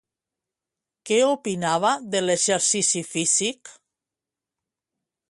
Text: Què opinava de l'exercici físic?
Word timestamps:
Què 1.09 1.19
opinava 1.25 1.91
de 2.15 2.21
l'exercici 2.25 3.05
físic? 3.11 3.73